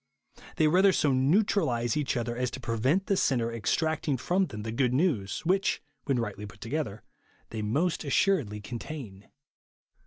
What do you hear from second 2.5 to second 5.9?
prevent the sinner extract ing from them the good news which,